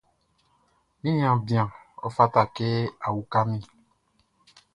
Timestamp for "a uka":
3.07-3.39